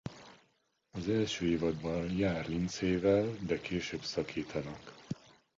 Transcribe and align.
Az 0.91 1.09
első 1.09 1.45
évadban 1.45 2.11
jár 2.17 2.47
Lindsay-vel 2.47 3.35
de 3.47 3.61
később 3.61 4.01
szakítanak. 4.03 4.93